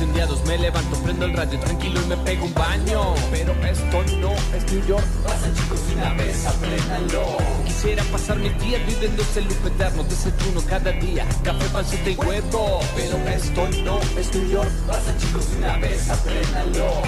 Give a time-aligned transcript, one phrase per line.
[0.00, 3.14] asundeados Me levanto, prendo el radio tranquilo y me pego un baño.
[3.30, 5.04] Pero esto no es New York.
[5.24, 7.36] Pasa chicos una vez, apréndanlo.
[7.66, 12.80] Quisiera pasar mis días viviendo ese loop eterno Desayuno cada día, café, pancita y huevo.
[12.96, 14.70] Pero esto no es New York.
[14.86, 17.02] Pasa chicos una vez, apréndanlo.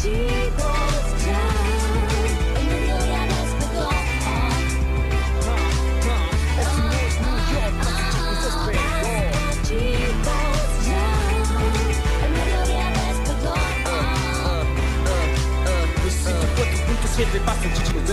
[0.00, 0.85] Chicos,
[17.16, 18.10] Basta, chicos,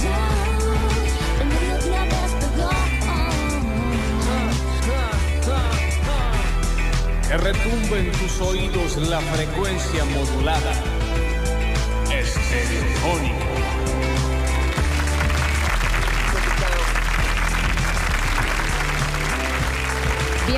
[0.00, 0.24] ya,
[1.34, 2.70] el mediodía despegó.
[7.26, 10.72] Que retumbe en tus oídos la frecuencia modulada.
[12.12, 13.41] Estereofónico.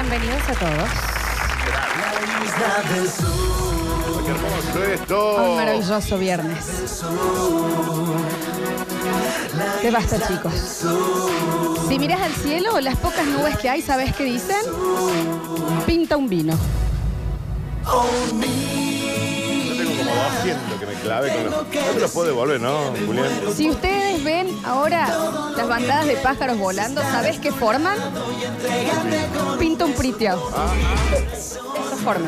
[0.06, 0.90] Bienvenidos a todos
[4.24, 6.92] Qué hermoso a un maravilloso viernes.
[9.80, 10.52] ¿Qué basta, chicos?
[11.88, 14.60] Si miras al cielo, las pocas nubes que hay, ¿sabes qué dicen?
[15.86, 16.54] Pinta un vino.
[20.14, 21.52] Yo tengo como 200 que me clave con los.
[21.54, 23.28] No te los puedo devolver, ¿no, Julián?
[23.54, 25.08] Si ustedes ven ahora
[25.56, 27.98] las bandadas de pájaros volando, ¿sabes qué forman?
[29.58, 30.50] Pinta un priteado.
[31.32, 31.60] Eso
[32.04, 32.26] forma.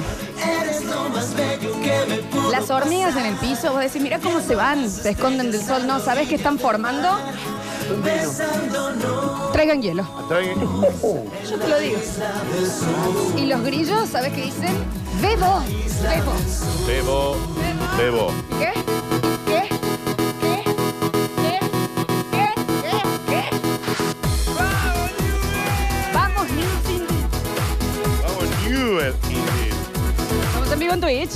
[2.51, 5.87] Las hormigas en el piso, vos decís, mira cómo se van, se esconden del sol.
[5.87, 7.09] No, ¿sabes qué están formando?
[9.53, 10.05] Traigan hielo.
[10.29, 10.59] Traen-
[11.49, 11.99] Yo te lo digo.
[13.37, 14.75] Y los grillos, ¿sabes qué dicen?
[15.21, 15.61] Bebo,
[16.03, 16.33] bebo.
[16.87, 17.37] Bebo,
[17.97, 18.33] bebo.
[18.59, 18.73] ¿Qué?
[19.47, 19.69] ¿Qué?
[20.41, 20.63] ¿Qué?
[21.41, 21.59] ¿Qué?
[22.31, 22.51] ¿Qué?
[22.83, 22.97] ¿Qué?
[23.27, 23.43] ¿Qué?
[26.13, 27.07] Vamos, Ninsin.
[28.23, 29.15] Vamos, New Indeed.
[30.47, 31.31] Estamos en vivo en Twitch.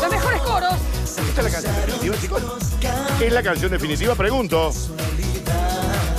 [0.00, 0.74] Los mejores coros.
[1.04, 2.42] ¿Esta es la canción definitiva, chicos?
[3.20, 4.14] ¿Es la canción definitiva?
[4.14, 4.70] Pregunto.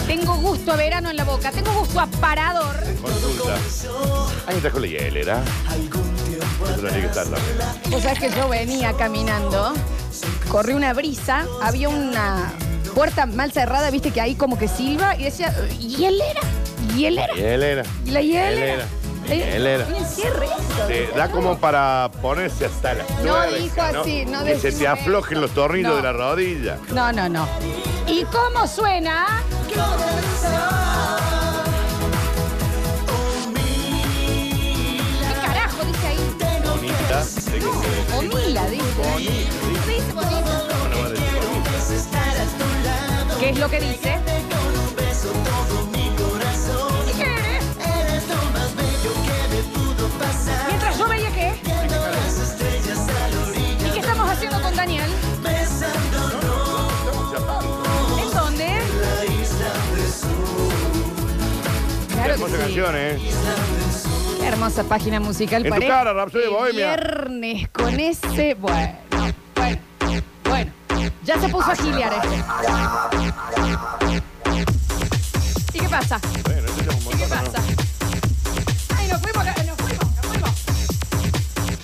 [0.08, 1.52] Tengo gusto a verano en la boca.
[1.52, 2.76] Tengo gusto a parador.
[2.84, 3.35] Ahí
[4.58, 5.42] está con la hielera.
[6.64, 7.58] Eso tenía que estar también.
[7.90, 9.74] Vos sabés que yo venía caminando,
[10.50, 12.52] corrió una brisa, había una
[12.94, 16.42] puerta mal cerrada, viste que ahí como que silba, y decía, hielera,
[16.96, 17.84] hielera, Hielera.
[18.06, 18.86] y la hielera.
[19.28, 19.88] Hielera.
[19.88, 20.06] Un
[20.46, 20.88] eso.
[20.88, 24.88] Te da como para ponerse hasta la No dijo así, no Que se decimos te
[24.88, 25.96] aflojen los tornillos No.
[25.98, 26.78] de la rodilla.
[26.94, 27.48] No, no, no.
[28.06, 29.42] ¿Y cómo suena?
[37.16, 37.24] Bonita.
[37.24, 38.86] ¿De se- Bonila, dice.
[43.40, 44.16] ¿Qué es lo que dice?
[50.68, 51.26] Mientras yo veía.
[53.86, 55.10] ¿Y qué estamos haciendo con Daniel?
[58.22, 58.68] ¿En dónde?
[62.14, 62.64] Claro Hermosa que sí.
[62.64, 63.20] canción, ¿eh?
[64.46, 66.96] Qué hermosa página musical En tu para cara, Rhapsody este Bohemia.
[66.96, 68.54] Viernes con ese.
[68.54, 68.94] Bueno,
[69.56, 69.82] bueno,
[70.44, 70.72] bueno.
[71.24, 72.36] Ya se puso a gilear este.
[75.74, 76.20] ¿Y qué pasa?
[76.44, 77.52] Bueno, escuchamos un ¿Y qué montón, ¿no?
[77.52, 77.64] pasa?
[78.96, 80.52] Ay, nos fuimos, acá, nos fuimos, nos fuimos.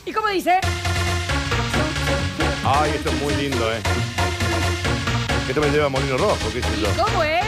[0.05, 0.59] ¿Y cómo dice?
[2.63, 3.81] Ay, esto es muy lindo, ¿eh?
[5.49, 7.03] Esto me lleva a Molino Rojo, qué sé yo.
[7.03, 7.41] ¿Cómo es?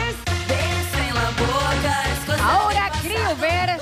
[2.42, 3.78] Ahora creo ver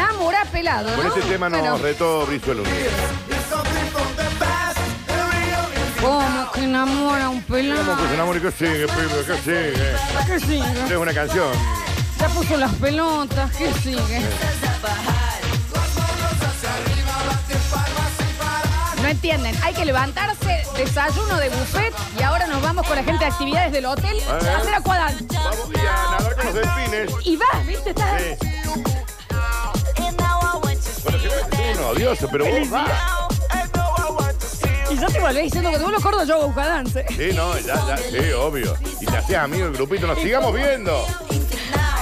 [0.00, 1.14] enamora pelado, Con ¿no?
[1.14, 2.90] este tema nos Bueno, retó Brizuela un día.
[6.00, 7.84] ¿Cómo que enamora un pelado?
[7.84, 9.24] ¿Cómo que se enamora y que sigue, pibe?
[9.26, 9.96] ¿Qué sigue?
[10.26, 10.84] ¿Qué sigue?
[10.86, 11.52] Es una canción.
[12.18, 14.20] Ya puso las pelotas, ¿qué sigue?
[19.02, 23.24] No entienden, hay que levantarse, desayuno de buffet y ahora nos vamos con la gente
[23.24, 25.24] de actividades del hotel a hacer acuadance.
[25.32, 27.10] Vamos y a nadar con los delfines.
[27.24, 27.90] Y vas, ¿viste?
[27.90, 28.46] Estás Sí.
[31.02, 31.18] Bueno,
[31.74, 32.90] uno odioso, pero vos vas.
[34.90, 37.06] Y yo te volvés diciendo que te vuelvo corto, yo hago dance.
[37.08, 38.76] Sí, no, ya, ya, sí, obvio.
[39.00, 41.06] Y te hacías amigo del grupito, nos sigamos viendo.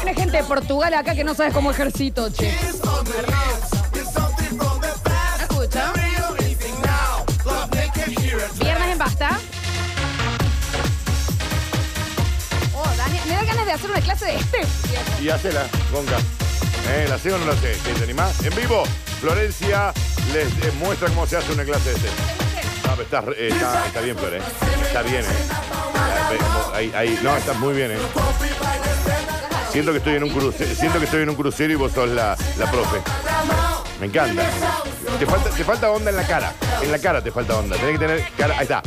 [0.06, 2.56] Hay gente de Portugal acá que no sabes cómo ejercito, che.
[2.82, 3.02] ¿No
[5.42, 5.92] escucha?
[8.58, 9.38] Viernes en Basta.
[12.74, 14.60] Oh, Dani, me da ganas de hacer una clase de este.
[15.22, 16.16] Y hacela, Gonca.
[16.90, 17.06] ¿Eh?
[17.08, 17.76] ¿La sé o no la sé?
[17.76, 18.44] ¿Te animás?
[18.44, 18.84] En vivo,
[19.20, 19.92] Florencia
[20.32, 22.08] les eh, muestra cómo se hace una clase de este.
[22.86, 24.40] No, está, eh, está, está bien, Flor, ¿eh?
[24.86, 25.48] Está bien, ¿eh?
[25.52, 27.92] Ah, Ahí, no, estás muy bien.
[29.70, 32.08] Siento que estoy en un crucero, siento que estoy en un crucero y vos sos
[32.08, 32.98] la, la profe.
[34.00, 34.42] Me encanta.
[35.18, 36.52] Te falta, te falta onda en la cara.
[36.82, 37.76] En la cara te falta onda.
[37.76, 38.54] Tenés que tener cara.
[38.56, 38.82] Ahí está.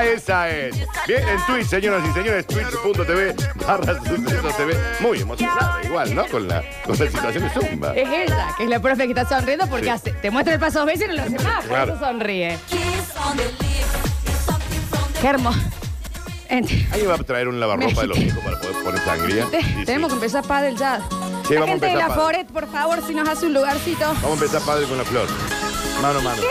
[0.00, 0.74] Esa es.
[1.06, 3.34] Bien, en Twitch, señoras y señores, twitch.tv
[3.66, 4.76] barra suceso TV.
[5.00, 6.26] Muy emocionada, igual, ¿no?
[6.26, 7.94] Con la, con la situación de Zumba.
[7.94, 9.90] Es ella, que es la profe que está sonriendo porque Sí.
[9.90, 11.56] hace, te muestra el paso dos veces y no lo hace más.
[11.56, 11.94] por Claro.
[11.94, 12.58] eso sonríe.
[15.20, 15.58] Qué hermoso.
[16.50, 19.46] Ent- ¿Alguien va a traer un lavarropa de los hijos para poder poner sangría?
[19.46, 19.84] Te- Sí, sí.
[19.84, 21.00] Tenemos que empezar Padel ya.
[21.46, 22.14] Sí, la vamos a gente de empezar la.
[22.14, 24.04] Foret, por favor, si nos hace un lugarcito.
[24.06, 25.28] Vamos a empezar padre con la flor.
[26.02, 26.42] Mano a mano.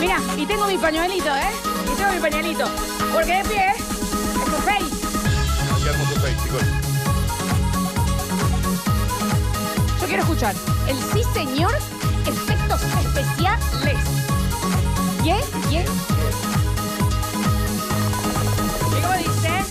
[0.00, 1.50] Mira, y tengo mi pañuelito, ¿eh?
[2.04, 2.66] Tengo mi pañuelito.
[3.14, 3.78] Porque de pie, es
[4.44, 4.84] tu face.
[5.82, 6.62] Qué hermoso face, chicos.
[10.00, 10.54] Yo quiero escuchar
[10.86, 11.74] el sí, señor,
[12.26, 13.96] efectos especiales.
[15.22, 15.40] ¿Bien?
[15.70, 15.86] ¿Bien?
[18.90, 19.64] ¿Y cómo dice?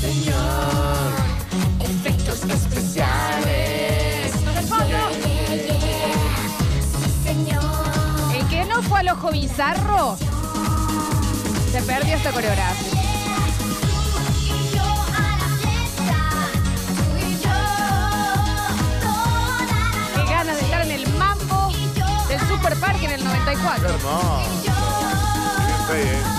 [0.00, 1.12] Señor,
[1.78, 4.32] efectos especiales.
[8.34, 10.16] El que no fue al ojo bizarro
[11.80, 13.00] se perdió esta coreografía.
[20.14, 21.72] Qué ganas de estar en el mambo
[22.28, 23.88] del Super Parque en el 94.
[23.88, 24.42] Hermoso.
[25.66, 26.29] Bien fe, ¿eh?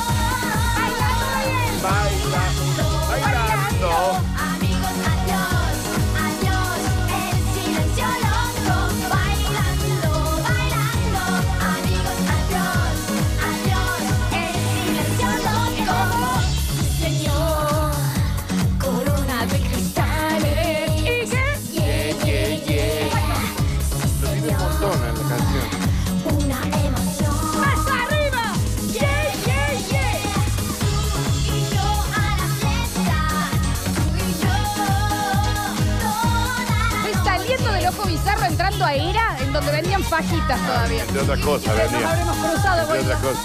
[38.24, 41.04] Bizarro entrando a Era, en donde vendían fajitas todavía.
[41.04, 42.10] Entre otras cosas, Nos vendía.
[42.12, 43.44] habremos cruzado, Entre otras cosas.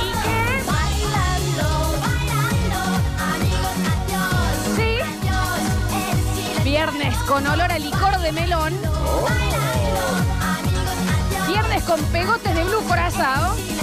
[0.00, 0.62] ¿Y qué?
[0.66, 1.68] Bailando,
[2.00, 2.78] bailando,
[3.32, 3.74] amigos,
[4.76, 5.58] adiós,
[6.56, 8.74] Sí, viernes con olor a licor de melón.
[10.40, 13.54] Adiós, Viernes con pegotes de blue corazado.
[13.54, 13.73] silencio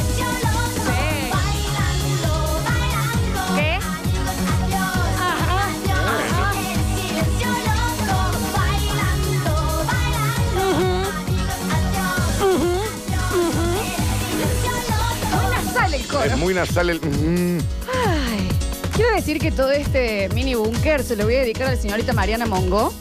[16.42, 17.00] muy nasal el.
[17.00, 17.60] mm.
[17.94, 18.50] Ay,
[18.96, 22.14] quiero decir que todo este mini búnker se lo voy a dedicar a la señorita
[22.14, 22.92] Mariana Mongo,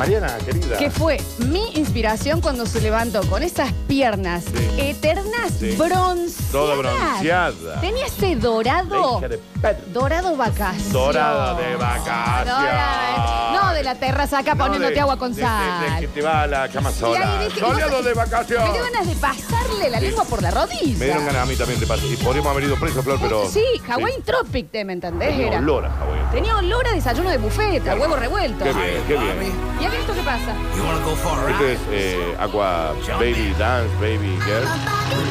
[0.00, 0.76] Mariana, querida.
[0.78, 4.70] que fue mi inspiración cuando se levantó con esas piernas Sí.
[4.80, 5.76] eternas Sí.
[5.76, 6.50] bronceadas.
[6.50, 7.80] Toda bronceada.
[7.80, 9.18] Tenía ese La dorado.
[9.18, 9.78] hija de perra.
[9.92, 10.92] Dorado vacación.
[10.92, 12.46] Dorada de vacación.
[12.62, 13.52] Dorada.
[13.62, 15.48] No de la terraza acá No poniéndote de- agua con de- de- de
[15.88, 16.00] sal.
[16.00, 17.44] que te va a la cama sola.
[17.44, 18.64] dije, Soleado ¿cómo- de vacación.
[18.64, 20.06] Me dio ganas de pasarle la Sí.
[20.06, 20.98] lengua por la rodilla.
[20.98, 22.06] Me dieron ganas a mí también de pasar.
[22.06, 23.48] Y podríamos haber ido preso, Flor, pero.
[23.50, 25.28] Sí, Hawaiian Tropic, ¿te me entendés?
[25.30, 25.58] Tenía Era.
[25.58, 25.90] olor a.
[26.32, 28.64] Tenía olor a desayuno de buffet, a huevo revuelto.
[28.64, 29.52] Qué bien, qué bien.
[29.80, 30.54] ¿Y esto qué pasa?
[30.76, 31.72] You wanna go for a Este ride?
[31.74, 34.64] es eh, Aqua Baby Dance, Baby Girl.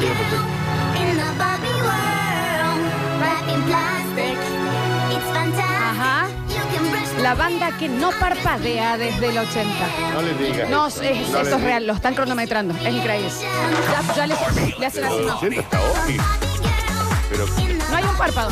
[0.00, 0.46] Bien, perfecto.
[1.00, 2.82] In a Barbie world,
[3.20, 4.38] wrapped in plastic,
[5.10, 6.00] it's fantastic.
[6.00, 6.28] Ajá.
[6.48, 9.86] You can brush La banda que no parpadea desde el 80.
[10.14, 10.68] No le digas.
[10.70, 11.02] No, eso.
[11.02, 11.60] es, No eso es digas.
[11.62, 12.74] real, lo están cronometrando.
[12.74, 13.30] Es increíble.
[13.90, 14.34] Ya, ya le,
[14.78, 15.40] le hacen así, no.
[17.30, 17.46] Pero.
[17.90, 18.50] No hay un párpado.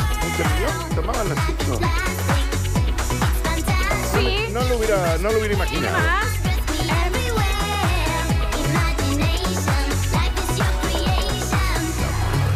[0.89, 1.37] ¿Un tomaban las.
[4.59, 5.97] No lo hubiera, no lo hubiera imaginado.
[5.97, 6.27] Más.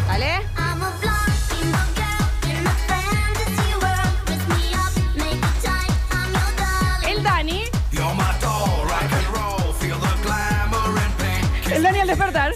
[0.05, 0.41] ¿Vale?
[7.07, 7.63] El Dani.
[11.71, 12.51] El Dani al despertar.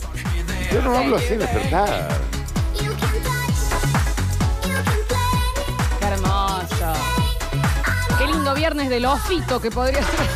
[0.74, 2.27] Yo no hablo así de despertar.
[8.58, 10.28] Viernes de lofito que podría ser.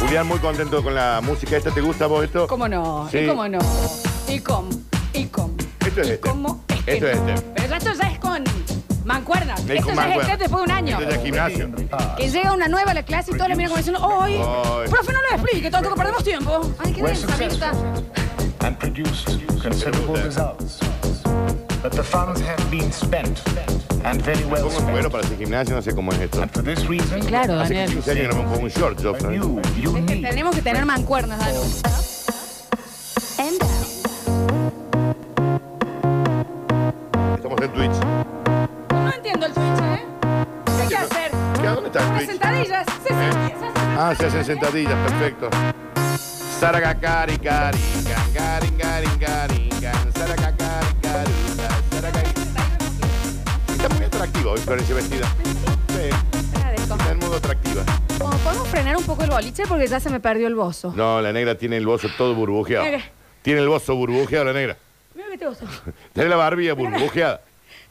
[0.00, 1.70] Julián, muy contento con la música esta.
[1.70, 2.46] ¿Te gusta a vos esto?
[2.46, 3.08] ¿Cómo no?
[3.10, 3.18] Sí.
[3.18, 3.58] ¿Y cómo no?
[4.28, 4.68] ¿Y cómo?
[5.12, 5.54] y cómo.
[5.84, 6.20] Esto es y este.
[6.28, 7.28] cómo es que Esto es no.
[7.30, 7.50] este.
[7.56, 8.44] Pero esto ya es con
[9.04, 9.60] mancuernas.
[9.60, 10.32] Es Esto con ya es mancuerna.
[10.32, 10.98] este después de un año.
[11.00, 11.70] Esto es de gimnasio.
[12.16, 14.40] Que llega una nueva a la clase y todos le miran como diciendo, ¡ay!
[14.88, 16.60] Profe, no lo explique, todo que perdemos tiempo.
[16.78, 17.16] ¡Ay, qué Mirta!
[17.16, 18.04] successful
[18.60, 19.26] and produced
[19.62, 20.78] considerable results.
[21.82, 23.40] But the funds have been spent
[24.04, 25.10] and very well spent.
[25.10, 26.42] para hacer gimnasio, no sé cómo es esto.
[26.42, 27.90] And for this reason, Claro, Hace Daniel.
[28.02, 28.98] 15 años que no me pongo un short,
[30.22, 31.60] tenemos que tener mancuernas, Danu.
[37.36, 37.90] Estamos en Twitch.
[38.90, 40.04] No entiendo el Twitch, ¿eh?
[40.76, 41.30] ¿Qué hay que hacer?
[41.60, 41.66] ¿Qué?
[41.66, 42.30] ¿Dónde está el Unas Twitch?
[42.30, 42.86] sentadillas.
[43.06, 43.30] Se ¿Eh?
[43.98, 45.48] Ah, se hacen sentadillas, perfecto.
[46.60, 49.67] Saragacari, cari, can, cari, cari, cari,
[54.50, 55.26] hoy Florencia vestida.
[55.88, 56.08] Sí,
[56.76, 57.82] está en modo atractiva.
[58.18, 59.64] ¿Podemos frenar un poco el boliche?
[59.68, 60.92] Porque ya se me perdió el bozo.
[60.96, 62.84] No, la negra tiene el bozo todo burbujeado.
[62.84, 63.02] Mira.
[63.42, 64.76] Tiene el bozo burbujeado la negra.
[65.14, 65.64] Mira que te bozo.
[66.12, 67.40] Tiene la barbilla burbujeada.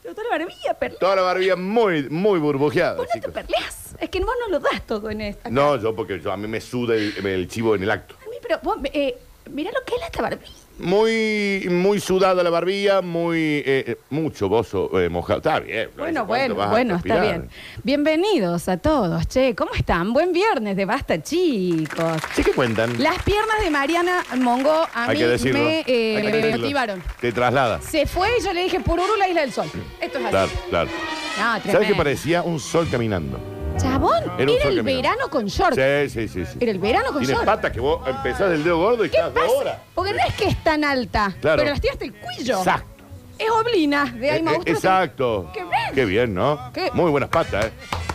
[0.02, 0.98] Te gustó la barbilla, perla.
[0.98, 3.34] Toda la barbilla muy, muy burbujeada, Vos no te chicos.
[3.34, 3.94] perleas.
[3.98, 5.50] Es que vos no lo das todo en esta.
[5.50, 8.14] No, yo porque yo, a mí me suda el, el chivo en el acto.
[8.24, 9.18] A mí, pero vos, eh,
[9.50, 10.52] mira lo que es esta barbilla.
[10.78, 15.38] Muy, muy sudada la barbilla, muy, eh, eh, mucho bozo eh, mojado.
[15.38, 15.90] Está bien.
[15.96, 17.38] Bueno, Florencia, ¿cuánto bueno, vas a bueno, está transpirar?
[17.40, 17.50] bien.
[17.82, 19.54] Bienvenidos a todos, che.
[19.56, 20.12] ¿Cómo están?
[20.12, 22.22] Buen viernes de basta, chicos.
[22.34, 23.02] Sí que cuentan.
[23.02, 25.58] Las piernas de Mariana Mongo a Hay mí que decirlo.
[25.64, 26.58] me, eh, Hay que me decirlo.
[26.62, 27.02] motivaron.
[27.20, 27.80] Te traslada.
[27.80, 29.66] Se fue y yo le dije, Pururu, la isla del sol.
[30.00, 30.30] Esto es así.
[30.30, 30.90] Claro, claro.
[30.90, 31.88] No, ¿Sabes tremendo.
[31.88, 32.42] qué parecía?
[32.42, 33.40] Un sol caminando.
[33.78, 35.74] Chabón, Era el verano con short.
[35.74, 36.44] Sí, sí, sí.
[36.44, 36.58] sí.
[36.60, 37.46] Era el verano con Tiene short.
[37.46, 39.56] patas que vos empezás del dedo gordo y ¿Qué estás dos pasa?
[39.56, 39.76] horas.
[39.94, 41.58] Porque no es que es tan alta, Claro.
[41.58, 42.58] pero las tiras del cuello.
[42.58, 42.86] Exacto.
[43.38, 45.50] Es oblina, de Eh, eh, exacto.
[45.54, 45.94] Qué bien.
[45.94, 46.72] Qué bien, ¿no?
[46.72, 47.72] Qué- Muy buenas patas, ¿eh?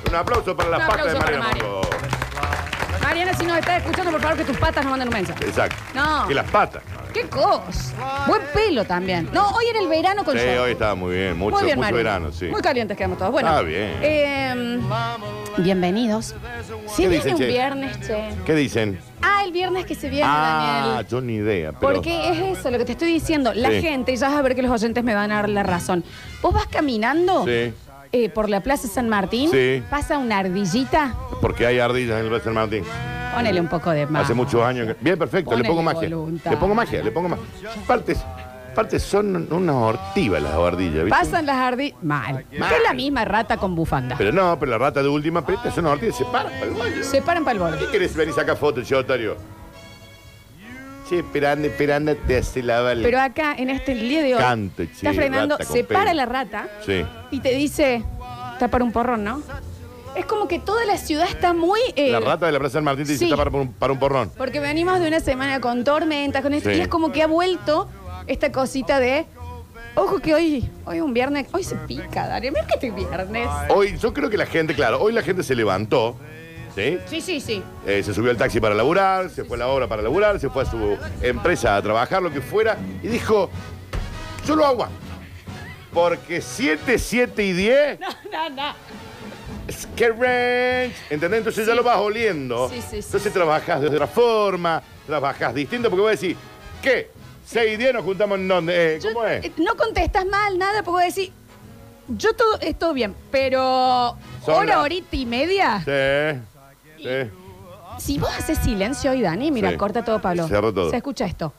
[0.10, 3.04] Un aplauso para las Un patas de aplauso para Mariana Mari.
[3.04, 5.46] Mariana, si nos estás escuchando, por favor, que tus patas nos manden un mensaje.
[5.46, 5.76] Exacto.
[5.96, 6.28] No.
[6.28, 6.84] Que las patas.
[7.14, 8.26] ¡Qué cosa!
[8.28, 9.30] Buen pelo también.
[9.32, 11.38] No, hoy era el verano con Sí, hoy estaba muy bien.
[11.38, 12.46] Mucho, Muy bien, mucho verano, sí.
[12.48, 13.32] Muy calientes quedamos todos.
[13.32, 13.50] Bueno.
[13.50, 13.92] Está bien.
[14.02, 14.80] eh,
[15.58, 16.36] bienvenidos.
[16.88, 17.48] Si ¿Qué viene dicen, un che?
[17.48, 18.30] viernes, che.
[18.46, 19.00] ¿Qué dicen?
[19.22, 21.08] Ah, el viernes que se viene, Ah, Daniel.
[21.08, 21.72] yo ni idea.
[21.74, 21.94] Pero...
[21.94, 23.54] Porque es eso lo que te estoy diciendo.
[23.54, 23.82] La Sí.
[23.82, 26.04] gente, y ya vas a ver que los oyentes me van a dar la razón.
[26.42, 27.74] Vos vas caminando Sí,
[28.12, 29.84] eh, por la Plaza San Martín, Sí.
[29.90, 32.84] pasa una ardillita, porque hay ardillas en el San Martín.
[33.34, 34.24] Ponele un poco de más.
[34.26, 34.88] Hace muchos años.
[34.88, 35.50] que- Bien, perfecto.
[35.52, 36.10] Ponele le pongo magia.
[36.16, 36.52] voluntad.
[36.52, 37.44] Le pongo magia, le pongo magia.
[37.88, 38.24] Partes,
[38.76, 41.10] partes son unas ortivas las ardillas, ¿viste?
[41.10, 41.98] Pasan las ardillas.
[42.04, 42.46] Mal.
[42.52, 44.16] Es la misma rata con bufanda.
[44.18, 46.12] Pero no, pero la rata de última peta son unas.
[46.16, 47.04] Se paran para el baño.
[47.04, 47.78] Se paran para el borde.
[47.80, 49.36] ¿Qué querés venir y sacar fotos, Chotario?
[51.10, 53.04] Che, esperando, esperando, te hace la vale.
[53.04, 56.00] Pero acá, en este día de hoy, Cante, che, está frenando, rata con se pelo.
[56.00, 57.06] para la rata Sí.
[57.30, 58.02] y te dice,
[58.54, 59.42] está para un porrón, ¿no?
[60.16, 61.80] Es como que toda la ciudad está muy...
[61.96, 63.32] eh, La rata de la Plaza San Martín te dice sí.
[63.32, 64.32] está para un, para un porrón.
[64.38, 66.76] Porque venimos de una semana con tormentas, con esto, Sí.
[66.78, 67.90] y es como que ha vuelto
[68.28, 69.26] esta cosita de...
[69.96, 72.52] Ojo que hoy, hoy es un viernes, hoy se pica, Darío.
[72.52, 73.48] Mira que este viernes.
[73.70, 76.16] Hoy, yo creo que la gente, claro, hoy la gente se levantó,
[76.76, 76.98] ¿sí?
[77.06, 77.62] Sí, sí, sí.
[77.86, 80.50] Eh, se subió al taxi para laburar, se fue a la obra para laburar, se
[80.50, 83.52] fue a su empresa a trabajar, lo que fuera, y dijo,
[84.48, 84.96] yo lo aguanto.
[85.94, 88.00] Porque 7, 7 y 10
[88.32, 88.74] No, no, no.
[89.88, 90.96] Que range.
[91.10, 91.40] ¿Entendés?
[91.40, 92.70] Entonces ya lo vas oliendo.
[92.70, 93.30] Sí, sí, sí, Entonces sí.
[93.32, 96.36] trabajas de otra forma, trabajas distinto, porque voy a decir,
[96.82, 97.10] ¿qué?
[97.46, 98.96] 6 y 10 nos juntamos en dónde?
[98.96, 99.46] Eh, Yo- ¿Cómo es?
[99.46, 101.32] eh, No contestas mal, nada, porque voy a decir,
[102.08, 106.40] yo todo, es todo bien, pero Son hora, las- horita y media, Sí.
[106.98, 107.30] Sí.
[108.00, 109.78] si vos haces silencio hoy, Dani, mira, Sí.
[109.78, 110.48] corta todo, Pablo.
[110.48, 110.90] Cerro todo.
[110.90, 111.54] Se escucha esto.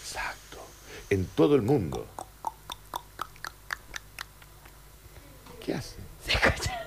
[0.00, 0.58] Exacto.
[1.10, 2.06] En todo el mundo.
[5.66, 5.96] ¿Qué hace?
[6.24, 6.80] ¿Se escucha?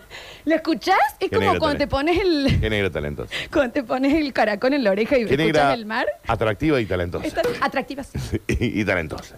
[0.45, 0.98] ¿Lo escuchás?
[1.19, 3.29] Es Qué como cuando te pones el Qué negra talentosa.
[3.51, 6.07] cuando te pones el caracol en la oreja y Qué escuchas negra el mar.
[6.25, 7.27] atractiva y talentosa.
[7.27, 8.09] Están atractivas.
[8.48, 9.38] y, y talentosa.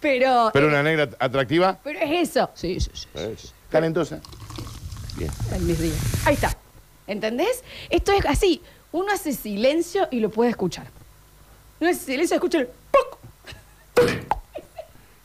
[0.00, 2.50] Pero, Pero eh, una negra atractiva, pero es eso.
[2.54, 3.08] Sí, sí, sí.
[3.14, 3.34] eh,
[3.70, 4.20] talentosa.
[5.16, 5.30] Bien.
[5.52, 5.96] En mis días.
[6.26, 6.56] Ahí está.
[7.06, 7.64] ¿Entendés?
[7.90, 8.62] Esto es así.
[8.92, 10.86] Uno hace silencio y lo puede escuchar.
[11.80, 13.18] Uno hace silencio y escucha el ¡puc!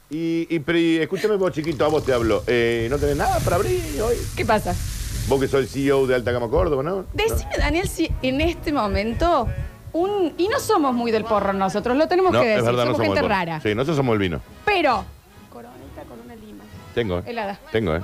[0.10, 2.44] Y, y, escúchame vos, chiquito, a vos te hablo.
[2.48, 4.16] Eh, ¿No tenés nada para abrir hoy?
[4.36, 4.74] ¿Qué pasa?
[5.28, 7.06] Vos que sos el CEO de Alta Gama Córdoba, ¿no?
[7.14, 9.48] Decime, Daniel, si en este momento
[9.92, 10.34] un.
[10.38, 12.60] Y no somos muy del porro nosotros, lo tenemos No, que decir.
[12.60, 13.60] es verdad, no somos somos gente rara.
[13.60, 14.40] Sí, nosotros somos el vino.
[14.64, 15.04] Pero.
[15.52, 16.64] Coronita con una lima.
[16.96, 17.24] Tengo, ¿eh?
[17.26, 17.60] Helada.
[17.74, 18.02] Tengo, ¿eh?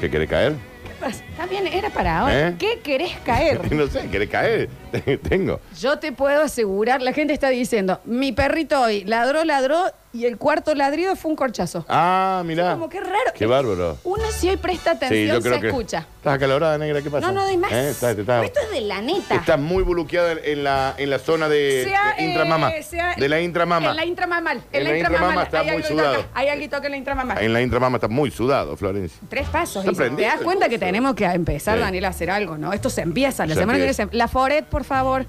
[0.00, 0.52] ¿Qué quiere caer?
[0.84, 1.24] ¿Qué pasa?
[1.42, 2.48] También era para ahora.
[2.50, 2.54] ¿Eh?
[2.56, 3.60] ¿Qué querés caer?
[3.74, 4.68] No sé, ¿querés caer?
[5.28, 5.58] Tengo.
[5.80, 10.36] Yo te puedo asegurar, la gente está diciendo, mi perrito hoy ladró, ladró y el
[10.36, 11.86] cuarto ladrido fue un corchazo.
[11.88, 12.72] Ah, mirá.
[12.74, 13.32] Como que raro.
[13.34, 13.96] Qué bárbaro.
[14.04, 15.66] Uno si hoy presta Sí, atención yo creo se que.
[15.68, 16.06] escucha.
[16.18, 17.00] ¿Estás acalorada, negra?
[17.00, 17.26] ¿Qué pasa?
[17.26, 17.72] No, no doy más.
[17.72, 17.94] ¿Eh?
[17.98, 19.34] Te Esto es de la neta.
[19.36, 22.70] Estás muy buluqueada en, en la, en la zona de, Sea, de intramama.
[22.76, 23.88] eh, sea- de la intramama.
[23.90, 24.58] En la intramamal.
[24.70, 25.30] En, En la la intramamal.
[25.30, 26.14] intramama está Hay muy algo que sudado.
[26.16, 26.28] toca.
[26.34, 27.38] Hay algo que en la intramamal.
[27.42, 29.18] En la intramama está muy sudado, Florencia.
[29.30, 29.82] Tres pasos.
[29.82, 29.92] Está.
[29.92, 31.80] ¿Te prendido das cuenta que tenemos que empezar, Sí.
[31.84, 32.72] Daniel, a hacer algo, no?
[32.72, 33.46] Esto se empieza.
[33.46, 35.26] La Se semana que viene se- La Foret, por favor.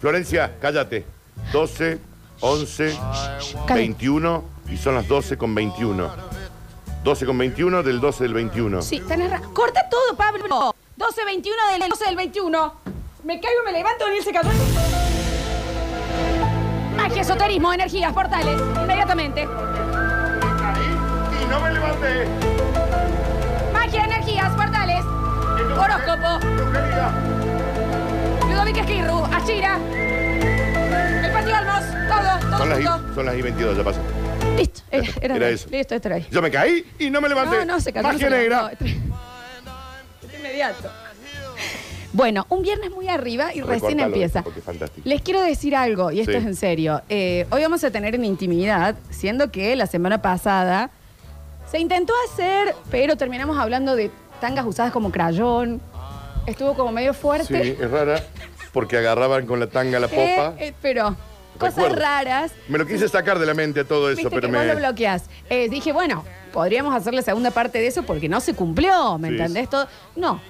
[0.00, 1.04] Florencia, cállate.
[1.52, 1.98] 12,
[2.40, 3.74] 11, Cállate.
[3.74, 6.10] 21 y son las 12 con 21.
[7.04, 8.82] 12 con 21 del 12 del 21.
[8.82, 9.54] Sí, tenés razón.
[9.54, 10.74] Corta todo, Pablo.
[10.96, 12.74] 12-21 del 12 del 21.
[13.24, 14.50] Me caigo, me levanto, Daniel se cayó.
[16.96, 18.60] Magia, esoterismo, energías, portales.
[18.82, 19.42] Inmediatamente.
[19.42, 19.46] Y
[21.48, 22.26] no me levanté.
[23.72, 24.65] Magia, energías, portales.
[25.78, 26.46] Horóscopo.
[28.48, 29.78] Ludovic Esquirru, Ashira.
[31.24, 31.82] El patio Olmos.
[32.08, 33.14] Todo, todo Son las, junto.
[33.14, 34.00] Son las I 22, ya pasó.
[34.56, 34.80] Listo.
[34.90, 35.68] Era, era, Era eso.
[35.70, 36.26] Listo, esto era ahí.
[36.30, 37.58] Yo me caí y no me levanté.
[37.58, 38.04] No, no, se cayó.
[38.08, 38.62] Magia se negra.
[38.62, 38.84] levantó.
[40.26, 40.90] Es inmediato.
[42.12, 43.68] Bueno, un viernes muy arriba y recién
[43.98, 44.42] Recórtalo, empieza.
[44.42, 45.06] porque es fantástico.
[45.06, 46.38] Les quiero decir algo, y esto Sí.
[46.38, 47.02] es en serio.
[47.10, 50.88] Eh, hoy vamos a tener en intimidad, siendo que la semana pasada
[51.70, 55.80] se intentó hacer, pero terminamos hablando de tangas usadas como crayón.
[56.46, 57.70] Estuvo como medio Sí, fuerte.
[57.80, 58.22] es rara
[58.72, 60.62] porque agarraban con la tanga la Eh, popa.
[60.62, 61.16] eh, pero
[61.58, 62.52] cosas raras.
[62.68, 64.58] Me lo quise sacar de la mente todo eso, Viste pero que me.
[64.58, 65.24] vos lo bloqueás.
[65.50, 69.28] Eh, dije, bueno, podríamos hacer la segunda parte de eso porque no se cumplió, ¿me
[69.28, 69.34] Sí.
[69.36, 69.68] entendés?
[69.70, 70.40] Todo, no.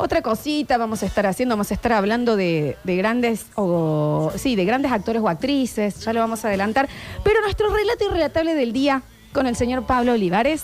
[0.00, 4.54] Otra cosita vamos a estar haciendo, vamos a estar hablando de, de grandes, o, sí,
[4.54, 6.88] de grandes actores o actrices, ya lo vamos a adelantar.
[7.24, 9.02] Pero nuestro relato irrelatable del día
[9.32, 10.62] con el señor Pablo Olivares,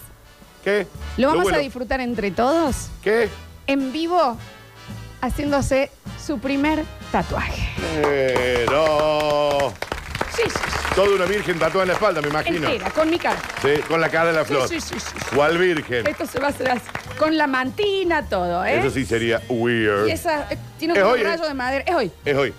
[0.65, 0.87] ¿Qué?
[1.19, 1.59] lo vamos bueno.
[1.59, 3.29] a disfrutar entre todos, ¿Qué?
[3.67, 4.37] en vivo,
[5.21, 5.91] haciéndose
[6.25, 7.69] su primer tatuaje.
[8.03, 9.73] Pero.
[10.35, 10.95] Sí, sí, sí.
[10.95, 12.69] Toda una virgen tatuada en la espalda, me imagino.
[12.69, 13.39] Entera, con mi cara.
[13.63, 14.69] Sí, con la cara de la flor.
[14.69, 15.37] Sí, sí, sí, sí.
[15.37, 16.07] ¿Cuál virgen?
[16.07, 16.83] Esto se va a hacer así,
[17.19, 18.79] con la mantina, todo, ¿eh?
[18.79, 20.09] Eso sí sería weird.
[20.09, 21.23] Y esa eh, tiene Es un ¿eh?
[21.25, 21.85] rayo de madera.
[21.87, 22.55] Es hoy, Es hoy.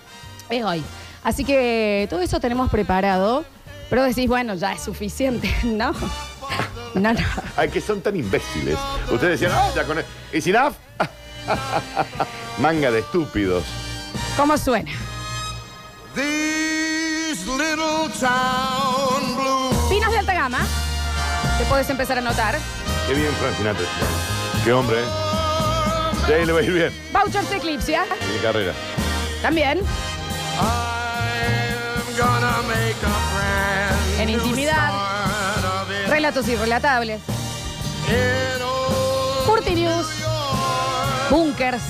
[0.50, 0.82] es hoy.
[1.24, 3.44] Así que todo eso tenemos preparado.
[3.88, 5.52] Pero decís, bueno, ya es suficiente.
[5.64, 5.92] No.
[6.96, 7.20] No, no.
[7.56, 8.78] Ay, que son tan imbéciles.
[9.10, 9.98] Ustedes decían, ah, ya con.
[10.32, 10.74] ¿Is enough?
[12.58, 13.64] Manga de estúpidos.
[14.36, 14.90] ¿Cómo suena?
[16.14, 19.90] These little town blues.
[19.90, 20.58] Vinos de alta gama.
[21.58, 22.56] Te puedes empezar a notar.
[23.06, 23.86] Qué bien, Frank Sinatra.
[24.64, 25.04] Qué hombre, ¿eh?
[26.26, 27.94] Sí, le va a ir bien Vouchers de Eclipse.
[27.94, 28.72] en mi carrera.
[29.42, 29.78] También.
[30.58, 35.15] I'm gonna make a brand En new intimidad.
[36.08, 37.20] Relatos irrelatables.
[39.46, 40.06] Curti News.
[41.30, 41.82] Bunkers.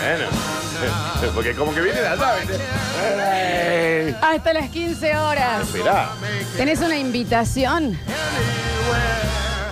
[0.00, 4.16] Bueno, porque como que viene de allá, ¿viste?
[4.20, 5.62] Hasta las 15 horas.
[5.62, 6.10] Esperá.
[6.56, 7.98] Tenés una invitación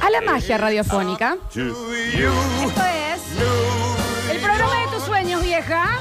[0.00, 1.36] a la magia radiofónica.
[1.52, 1.74] Chu.
[1.92, 3.20] Esto es
[4.30, 5.98] el programa de tus sueños, vieja.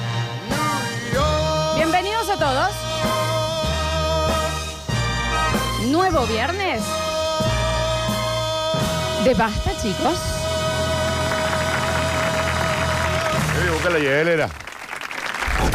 [1.75, 2.71] Bienvenidos a todos.
[5.91, 6.83] Nuevo viernes.
[9.23, 10.19] De basta, chicos.
[13.57, 14.49] Voy a buscar la hielera.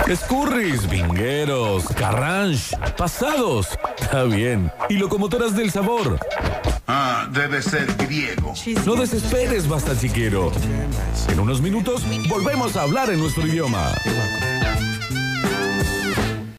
[0.07, 3.68] Escurris, vingueros, carranche, pasados.
[3.98, 4.70] Está bien.
[4.90, 6.18] Y locomotoras del sabor.
[6.87, 8.53] Ah, debe ser griego.
[8.85, 10.53] No desesperes, basta chiquero.
[11.29, 13.92] En unos minutos volvemos a hablar en nuestro idioma.